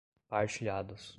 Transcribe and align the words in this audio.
partilhados 0.29 1.09